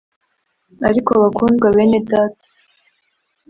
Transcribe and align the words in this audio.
Ariko 0.89 1.11
Bakundwa 1.21 1.67
bene 1.75 1.99
Data 2.11 2.45